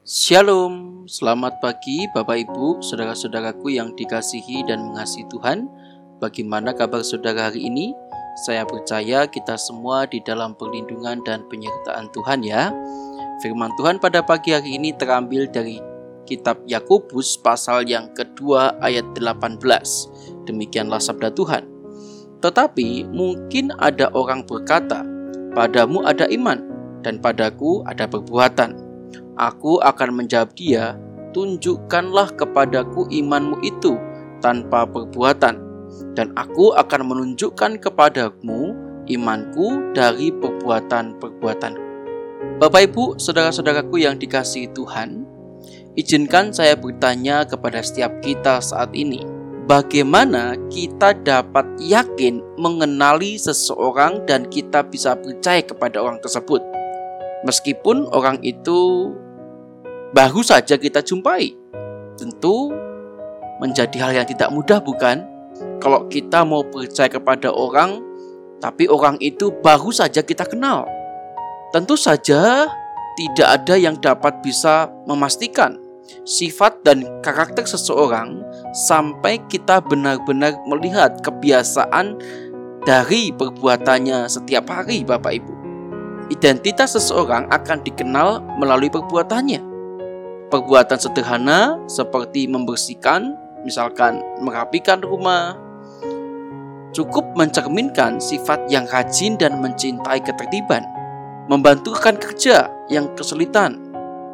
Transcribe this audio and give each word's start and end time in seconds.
Shalom, 0.00 1.04
selamat 1.04 1.60
pagi 1.60 2.08
Bapak 2.16 2.48
Ibu, 2.48 2.80
saudara-saudaraku 2.80 3.76
yang 3.76 3.92
dikasihi 3.92 4.64
dan 4.64 4.80
mengasihi 4.88 5.28
Tuhan. 5.28 5.68
Bagaimana 6.24 6.72
kabar 6.72 7.04
saudara 7.04 7.52
hari 7.52 7.68
ini? 7.68 7.92
Saya 8.48 8.64
percaya 8.64 9.28
kita 9.28 9.60
semua 9.60 10.08
di 10.08 10.24
dalam 10.24 10.56
perlindungan 10.56 11.20
dan 11.28 11.44
penyertaan 11.52 12.08
Tuhan 12.16 12.40
ya. 12.40 12.72
Firman 13.44 13.76
Tuhan 13.76 14.00
pada 14.00 14.24
pagi 14.24 14.56
hari 14.56 14.80
ini 14.80 14.96
terambil 14.96 15.44
dari 15.52 15.76
kitab 16.24 16.64
Yakobus 16.64 17.36
pasal 17.36 17.84
yang 17.84 18.08
kedua 18.16 18.80
ayat 18.80 19.04
18. 19.12 19.60
Demikianlah 20.48 20.96
sabda 20.96 21.28
Tuhan. 21.36 21.68
Tetapi 22.40 23.04
mungkin 23.12 23.68
ada 23.76 24.08
orang 24.16 24.48
berkata, 24.48 25.04
padamu 25.52 26.00
ada 26.08 26.24
iman 26.32 26.56
dan 27.04 27.20
padaku 27.20 27.84
ada 27.84 28.08
perbuatan 28.08 28.79
Aku 29.40 29.80
akan 29.80 30.20
menjawab 30.20 30.52
dia, 30.52 31.00
tunjukkanlah 31.32 32.36
kepadaku 32.36 33.08
imanmu 33.08 33.56
itu 33.64 33.96
tanpa 34.44 34.84
perbuatan, 34.84 35.56
dan 36.12 36.28
aku 36.36 36.76
akan 36.76 37.08
menunjukkan 37.08 37.80
kepadamu 37.80 38.76
imanku 39.08 39.96
dari 39.96 40.28
perbuatan-perbuatan. 40.28 41.72
Bapak 42.60 42.92
Ibu, 42.92 43.16
saudara-saudaraku 43.16 44.04
yang 44.04 44.20
dikasihi 44.20 44.76
Tuhan, 44.76 45.24
izinkan 45.96 46.52
saya 46.52 46.76
bertanya 46.76 47.48
kepada 47.48 47.80
setiap 47.80 48.20
kita 48.20 48.60
saat 48.60 48.92
ini, 48.92 49.24
bagaimana 49.64 50.52
kita 50.68 51.16
dapat 51.16 51.64
yakin 51.80 52.44
mengenali 52.60 53.40
seseorang 53.40 54.20
dan 54.28 54.52
kita 54.52 54.84
bisa 54.84 55.16
percaya 55.16 55.64
kepada 55.64 55.96
orang 56.04 56.20
tersebut? 56.20 56.60
Meskipun 57.48 58.04
orang 58.12 58.36
itu 58.44 59.08
baru 60.10 60.42
saja 60.42 60.76
kita 60.76 61.02
jumpai. 61.02 61.54
Tentu 62.18 62.74
menjadi 63.62 63.96
hal 64.02 64.12
yang 64.16 64.26
tidak 64.28 64.50
mudah 64.52 64.78
bukan? 64.82 65.24
Kalau 65.80 66.08
kita 66.08 66.44
mau 66.44 66.64
percaya 66.64 67.08
kepada 67.08 67.52
orang, 67.52 68.00
tapi 68.60 68.88
orang 68.88 69.16
itu 69.20 69.52
baru 69.64 69.92
saja 69.92 70.20
kita 70.20 70.44
kenal. 70.44 70.84
Tentu 71.72 71.96
saja 71.96 72.68
tidak 73.16 73.48
ada 73.48 73.74
yang 73.76 73.96
dapat 74.00 74.40
bisa 74.42 74.88
memastikan 75.04 75.76
sifat 76.26 76.82
dan 76.82 77.06
karakter 77.22 77.62
seseorang 77.62 78.42
sampai 78.74 79.38
kita 79.46 79.78
benar-benar 79.78 80.58
melihat 80.66 81.22
kebiasaan 81.22 82.18
dari 82.82 83.30
perbuatannya 83.30 84.26
setiap 84.26 84.66
hari 84.72 85.06
Bapak 85.06 85.32
Ibu. 85.38 85.54
Identitas 86.30 86.94
seseorang 86.94 87.50
akan 87.50 87.78
dikenal 87.82 88.42
melalui 88.58 88.90
perbuatannya. 88.90 89.69
Perbuatan 90.50 90.98
sederhana 90.98 91.78
seperti 91.86 92.50
membersihkan, 92.50 93.38
misalkan 93.62 94.18
merapikan 94.42 94.98
rumah, 94.98 95.54
cukup 96.90 97.22
mencerminkan 97.38 98.18
sifat 98.18 98.66
yang 98.66 98.82
rajin 98.90 99.38
dan 99.38 99.62
mencintai 99.62 100.18
ketertiban. 100.18 100.82
Membantukan 101.46 102.18
kerja 102.18 102.66
yang 102.90 103.14
kesulitan, 103.14 103.78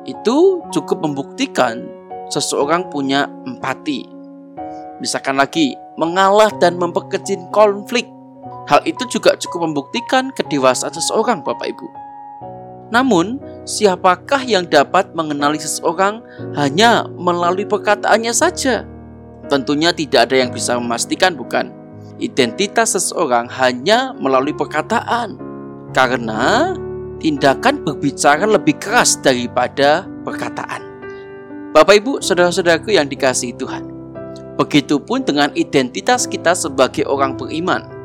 itu 0.08 0.64
cukup 0.72 1.04
membuktikan 1.04 1.84
seseorang 2.32 2.88
punya 2.88 3.28
empati. 3.44 4.08
Misalkan 5.04 5.36
lagi, 5.36 5.76
mengalah 6.00 6.48
dan 6.56 6.80
memperkecil 6.80 7.52
konflik. 7.52 8.08
Hal 8.72 8.80
itu 8.88 9.04
juga 9.12 9.36
cukup 9.36 9.68
membuktikan 9.68 10.32
kedewasaan 10.32 10.96
seseorang, 10.96 11.44
Bapak 11.44 11.68
Ibu. 11.76 12.05
Namun, 12.94 13.42
siapakah 13.66 14.46
yang 14.46 14.66
dapat 14.70 15.10
mengenali 15.16 15.58
seseorang 15.58 16.22
hanya 16.54 17.10
melalui 17.18 17.66
perkataannya 17.66 18.30
saja? 18.30 18.86
Tentunya 19.50 19.90
tidak 19.90 20.30
ada 20.30 20.36
yang 20.46 20.50
bisa 20.54 20.78
memastikan, 20.78 21.34
bukan? 21.34 21.74
Identitas 22.22 22.94
seseorang 22.94 23.50
hanya 23.50 24.14
melalui 24.14 24.54
perkataan, 24.54 25.38
karena 25.90 26.74
tindakan 27.18 27.82
berbicara 27.82 28.46
lebih 28.46 28.78
keras 28.78 29.18
daripada 29.18 30.06
perkataan. 30.22 30.82
Bapak, 31.74 32.00
ibu, 32.00 32.22
saudara-saudaraku 32.22 32.96
yang 32.96 33.10
dikasihi 33.10 33.52
Tuhan, 33.58 33.84
begitupun 34.56 35.26
dengan 35.26 35.52
identitas 35.52 36.24
kita 36.24 36.56
sebagai 36.56 37.04
orang 37.04 37.36
beriman 37.36 37.95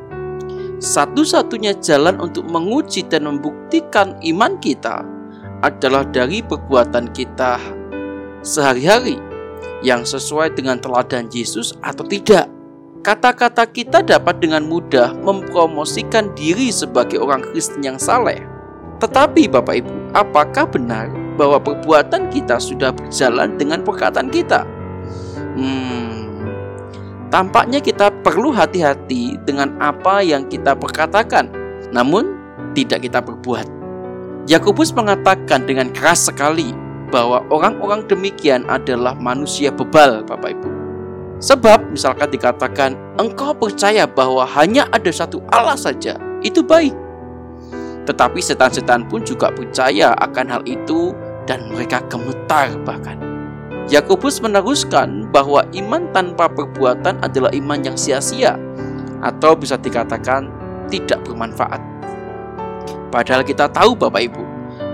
satu-satunya 0.81 1.77
jalan 1.77 2.17
untuk 2.17 2.49
menguji 2.49 3.05
dan 3.05 3.29
membuktikan 3.29 4.17
iman 4.25 4.57
kita 4.57 5.05
adalah 5.61 6.01
dari 6.09 6.41
perbuatan 6.41 7.13
kita 7.13 7.61
sehari-hari 8.41 9.21
yang 9.85 10.01
sesuai 10.01 10.57
dengan 10.57 10.81
teladan 10.81 11.29
Yesus 11.29 11.77
atau 11.85 12.01
tidak. 12.01 12.49
Kata-kata 13.01 13.65
kita 13.69 14.01
dapat 14.01 14.41
dengan 14.41 14.65
mudah 14.65 15.13
mempromosikan 15.21 16.33
diri 16.33 16.73
sebagai 16.73 17.21
orang 17.21 17.45
Kristen 17.49 17.81
yang 17.81 17.97
saleh. 17.97 18.41
Tetapi 19.01 19.49
Bapak 19.49 19.81
Ibu, 19.81 19.93
apakah 20.13 20.69
benar 20.69 21.09
bahwa 21.33 21.57
perbuatan 21.57 22.29
kita 22.29 22.61
sudah 22.61 22.93
berjalan 22.93 23.57
dengan 23.57 23.81
perkataan 23.81 24.29
kita? 24.29 24.61
Hmm, 25.57 26.10
Tampaknya 27.31 27.79
kita 27.79 28.11
perlu 28.27 28.51
hati-hati 28.51 29.39
dengan 29.47 29.71
apa 29.79 30.19
yang 30.19 30.51
kita 30.51 30.75
perkatakan, 30.75 31.47
namun 31.95 32.35
tidak 32.75 33.07
kita 33.07 33.23
perbuat. 33.23 33.63
Yakobus 34.51 34.91
mengatakan 34.91 35.63
dengan 35.63 35.87
keras 35.95 36.27
sekali 36.27 36.75
bahwa 37.07 37.39
orang-orang 37.47 38.03
demikian 38.11 38.67
adalah 38.67 39.15
manusia 39.15 39.71
bebal, 39.71 40.27
Bapak 40.27 40.59
Ibu. 40.59 40.69
Sebab 41.39 41.95
misalkan 41.95 42.35
dikatakan 42.35 42.99
engkau 43.15 43.55
percaya 43.55 44.03
bahwa 44.03 44.43
hanya 44.59 44.91
ada 44.91 45.09
satu 45.09 45.39
Allah 45.55 45.79
saja, 45.79 46.19
itu 46.43 46.59
baik. 46.59 46.91
Tetapi 48.11 48.43
setan-setan 48.43 49.07
pun 49.07 49.23
juga 49.23 49.55
percaya 49.55 50.11
akan 50.19 50.45
hal 50.51 50.63
itu 50.67 51.15
dan 51.47 51.63
mereka 51.71 52.03
gemetar 52.11 52.75
bahkan. 52.83 53.30
Yakobus 53.89 54.37
meneruskan 54.43 55.31
bahwa 55.33 55.65
iman 55.73 56.05
tanpa 56.13 56.45
perbuatan 56.45 57.17
adalah 57.25 57.49
iman 57.49 57.81
yang 57.81 57.97
sia-sia 57.97 58.59
atau 59.25 59.57
bisa 59.57 59.79
dikatakan 59.79 60.49
tidak 60.91 61.23
bermanfaat. 61.25 61.81
Padahal 63.09 63.41
kita 63.41 63.67
tahu 63.73 63.97
Bapak 63.97 64.21
Ibu, 64.21 64.43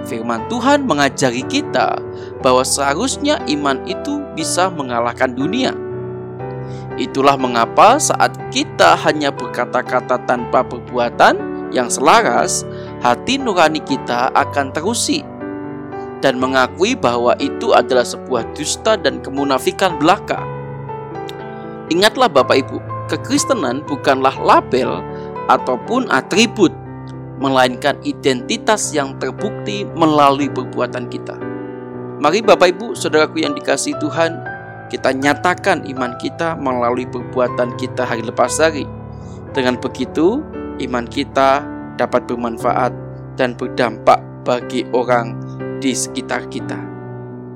firman 0.08 0.48
Tuhan 0.48 0.88
mengajari 0.88 1.44
kita 1.46 2.00
bahwa 2.40 2.64
seharusnya 2.64 3.44
iman 3.52 3.84
itu 3.86 4.24
bisa 4.34 4.72
mengalahkan 4.72 5.36
dunia. 5.36 5.76
Itulah 6.98 7.38
mengapa 7.38 8.02
saat 8.02 8.34
kita 8.50 8.98
hanya 9.06 9.30
berkata-kata 9.30 10.18
tanpa 10.26 10.66
perbuatan 10.66 11.38
yang 11.70 11.92
selaras, 11.92 12.66
hati 13.06 13.38
nurani 13.38 13.84
kita 13.84 14.34
akan 14.34 14.74
terusi 14.74 15.22
dan 16.20 16.42
mengakui 16.42 16.98
bahwa 16.98 17.38
itu 17.38 17.74
adalah 17.78 18.06
sebuah 18.06 18.58
dusta 18.58 18.98
dan 18.98 19.22
kemunafikan 19.22 19.98
belaka. 20.02 20.42
Ingatlah 21.94 22.28
Bapak 22.28 22.68
Ibu, 22.68 22.78
kekristenan 23.08 23.86
bukanlah 23.88 24.36
label 24.42 25.00
ataupun 25.48 26.12
atribut, 26.12 26.74
melainkan 27.38 27.96
identitas 28.04 28.92
yang 28.92 29.16
terbukti 29.22 29.86
melalui 29.96 30.50
perbuatan 30.52 31.08
kita. 31.08 31.38
Mari 32.18 32.42
Bapak 32.42 32.76
Ibu, 32.76 32.98
saudaraku 32.98 33.46
yang 33.46 33.54
dikasih 33.54 33.94
Tuhan, 34.02 34.42
kita 34.90 35.14
nyatakan 35.14 35.86
iman 35.86 36.18
kita 36.18 36.58
melalui 36.58 37.06
perbuatan 37.06 37.78
kita 37.78 38.04
hari 38.04 38.26
lepas 38.26 38.58
hari. 38.58 38.90
Dengan 39.54 39.78
begitu, 39.78 40.42
iman 40.82 41.06
kita 41.06 41.62
dapat 41.96 42.26
bermanfaat 42.26 42.92
dan 43.38 43.54
berdampak 43.54 44.18
bagi 44.44 44.84
orang 44.92 45.38
di 45.80 45.94
sekitar 45.94 46.50
kita. 46.50 46.78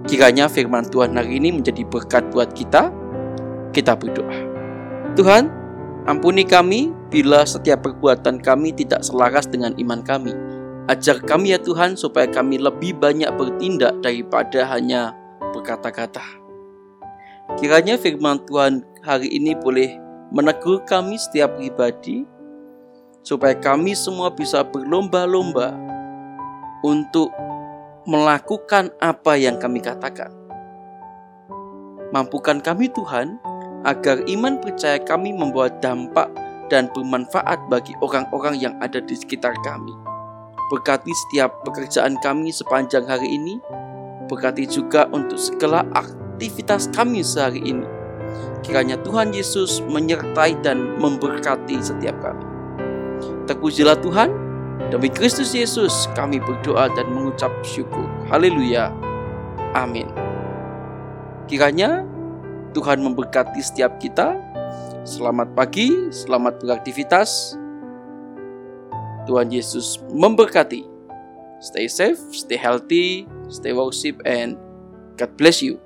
Kiranya 0.09 0.49
firman 0.49 0.85
Tuhan 0.90 1.13
hari 1.13 1.37
ini 1.37 1.61
menjadi 1.61 1.85
berkat 1.85 2.29
buat 2.34 2.51
kita. 2.57 2.90
Kita 3.72 3.96
berdoa. 3.96 4.37
Tuhan, 5.16 5.47
ampuni 6.09 6.43
kami 6.43 6.91
bila 7.13 7.46
setiap 7.46 7.85
perbuatan 7.85 8.41
kami 8.41 8.73
tidak 8.75 9.05
selaras 9.05 9.47
dengan 9.47 9.72
iman 9.78 10.01
kami. 10.01 10.34
Ajar 10.90 11.22
kami 11.22 11.53
ya 11.55 11.59
Tuhan 11.61 11.96
supaya 11.96 12.25
kami 12.28 12.57
lebih 12.57 12.97
banyak 12.97 13.29
bertindak 13.37 13.96
daripada 14.01 14.66
hanya 14.73 15.16
berkata-kata. 15.53 16.23
Kiranya 17.59 17.99
firman 17.99 18.41
Tuhan 18.47 18.84
hari 19.05 19.29
ini 19.29 19.53
boleh 19.55 19.99
menegur 20.31 20.81
kami 20.87 21.19
setiap 21.19 21.59
pribadi 21.59 22.23
supaya 23.22 23.53
kami 23.53 23.93
semua 23.93 24.34
bisa 24.34 24.66
berlomba-lomba 24.66 25.75
untuk 26.81 27.29
melakukan 28.09 28.89
apa 28.97 29.37
yang 29.37 29.61
kami 29.61 29.77
katakan. 29.77 30.33
Mampukan 32.11 32.59
kami 32.59 32.91
Tuhan 32.91 33.39
agar 33.85 34.21
iman 34.25 34.57
percaya 34.59 34.99
kami 35.01 35.31
membawa 35.33 35.69
dampak 35.79 36.27
dan 36.67 36.87
bermanfaat 36.91 37.67
bagi 37.67 37.93
orang-orang 37.99 38.57
yang 38.57 38.73
ada 38.79 38.99
di 38.99 39.13
sekitar 39.13 39.53
kami. 39.61 39.93
Berkati 40.71 41.11
setiap 41.11 41.67
pekerjaan 41.67 42.15
kami 42.23 42.49
sepanjang 42.49 43.03
hari 43.05 43.27
ini. 43.35 43.59
memberkati 44.31 44.63
juga 44.63 45.11
untuk 45.11 45.35
segala 45.35 45.83
aktivitas 45.91 46.87
kami 46.95 47.19
sehari 47.19 47.59
ini. 47.67 47.83
Kiranya 48.63 48.95
Tuhan 49.03 49.35
Yesus 49.35 49.83
menyertai 49.91 50.55
dan 50.63 50.95
memberkati 51.03 51.75
setiap 51.83 52.15
kami. 52.23 52.47
Terpujilah 53.51 53.99
Tuhan, 53.99 54.31
demi 54.91 55.08
Kristus 55.08 55.56
Yesus 55.56 56.08
kami 56.14 56.44
berdoa 56.44 56.91
dan 56.94 57.08
mengucap 57.12 57.52
syukur. 57.64 58.06
Haleluya. 58.28 58.91
Amin. 59.72 60.08
Kiranya 61.47 62.08
Tuhan 62.72 63.03
memberkati 63.03 63.59
setiap 63.59 64.00
kita. 64.00 64.40
Selamat 65.03 65.52
pagi, 65.58 65.91
selamat 66.14 66.64
beraktivitas. 66.64 67.59
Tuhan 69.26 69.52
Yesus 69.52 70.00
memberkati. 70.12 70.88
Stay 71.62 71.85
safe, 71.85 72.18
stay 72.34 72.58
healthy, 72.58 73.29
stay 73.52 73.70
worship, 73.70 74.18
and 74.26 74.58
God 75.20 75.29
bless 75.38 75.62
you. 75.62 75.78